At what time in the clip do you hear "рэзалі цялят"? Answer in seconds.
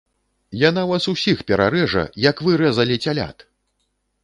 2.65-3.49